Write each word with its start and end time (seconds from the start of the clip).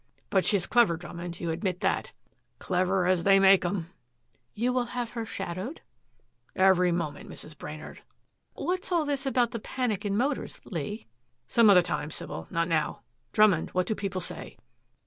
"But 0.31 0.43
she 0.45 0.57
is 0.57 0.65
clever, 0.65 0.97
Drummond. 0.97 1.39
You 1.39 1.51
admit 1.51 1.81
that." 1.81 2.11
"Clever 2.57 3.05
as 3.05 3.23
they 3.23 3.37
make 3.37 3.63
'em." 3.63 3.91
"You 4.55 4.73
will 4.73 4.85
have 4.97 5.11
her 5.11 5.27
shadowed?" 5.27 5.81
"Every 6.55 6.91
moment, 6.91 7.29
Mrs. 7.29 7.55
Brainard." 7.55 8.01
"What's 8.55 8.91
all 8.91 9.05
this 9.05 9.27
about 9.27 9.51
the 9.51 9.59
panic 9.59 10.03
in 10.03 10.17
Motors, 10.17 10.59
Lee?" 10.65 11.05
"Some 11.47 11.69
other 11.69 11.83
time, 11.83 12.09
Sybil, 12.09 12.47
not 12.49 12.67
now. 12.67 13.01
Drummond, 13.31 13.69
what 13.77 13.85
do 13.85 13.93
people 13.93 14.21
say?" 14.21 14.57